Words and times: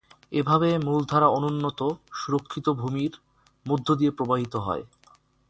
এভাবে 0.31 0.69
মূলধারা 0.77 1.27
অনুন্নত, 1.29 1.79
সুরক্ষিত 2.13 2.65
ভূমির 2.71 3.13
মধ্য 3.65 3.87
দিয়ে 3.95 4.11
প্রবাহিত 4.11 4.53
হয়। 4.57 4.83